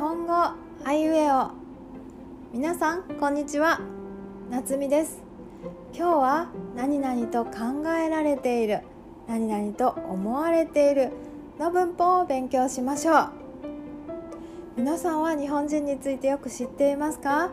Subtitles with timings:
[0.00, 0.56] 本語あ
[0.94, 1.50] いうえお。
[2.54, 3.82] 皆さんこんにちは。
[4.50, 5.20] 夏美です。
[5.94, 8.80] 今日は何々と考えられている
[9.28, 11.10] 何々と思われている
[11.58, 13.30] の文法を勉強しましょう。
[14.78, 17.50] 皆さんは日本人についてよく知っていますか？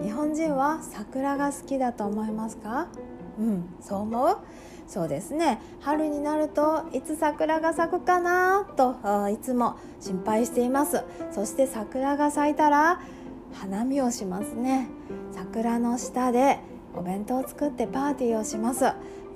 [0.00, 2.88] 日本人は桜が好きだと思いますか？
[3.38, 4.38] うんそう思う？
[4.90, 5.60] そうですね。
[5.78, 8.96] 春になるといつ桜が咲くかなと
[9.30, 11.04] いつも心配しています。
[11.30, 13.00] そして桜が咲いたら
[13.52, 14.88] 花見をしますね。
[15.30, 16.58] 桜の下で
[16.96, 18.86] お弁当を作ってパーティーをします。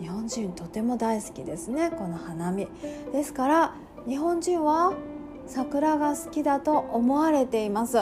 [0.01, 2.67] 日本人とても大好きですねこの花見。
[3.12, 3.75] ですから
[4.09, 4.93] 日本人は
[5.47, 7.98] 桜が好きだと思われています。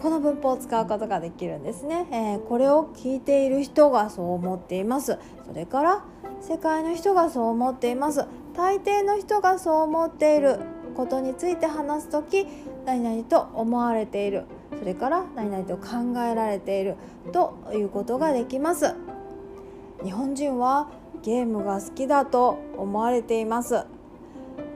[0.00, 5.18] この文法を使うことができるんですね、えー、これを聞いている人がそう思っています。
[5.46, 6.04] それから
[6.40, 8.24] 世界の人がそう思っています。
[8.56, 10.58] 大抵の人がそう思っている。
[10.90, 12.46] ことについて話す時
[12.84, 14.44] 何々と思われている。
[14.78, 16.96] それから何々と考えられている。
[17.32, 18.94] ということができます。
[20.02, 20.88] 日本人は
[21.22, 23.84] ゲームが好きだと思われています。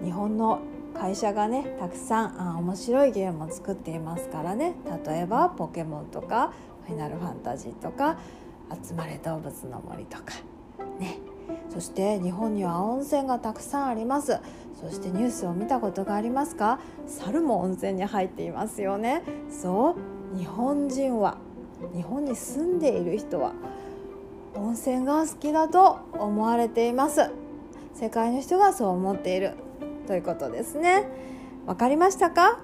[0.02, 0.60] 日本の
[0.94, 4.74] 会社がねたくさんあ面白いゲームを作っていますからね。
[5.06, 6.52] 例えばポケモンとか
[6.86, 8.16] ファイナルファンタジーとか
[8.82, 10.24] 集まれ動物の森とか
[10.98, 11.18] ね。
[11.68, 14.38] そして日本には温泉がたくさんあります。
[14.80, 16.78] そしてニュースを見たことがありますか？
[17.06, 19.22] 猿も温泉に入っていますよね。
[19.50, 19.96] そ
[20.34, 21.36] う日本人は
[21.94, 23.52] 日本に住んでいる人は
[24.54, 27.30] 温泉が好きだと思われています。
[27.92, 29.52] 世界の人がそう思っている。
[30.06, 31.04] ということですね。
[31.66, 32.60] わかりましたか？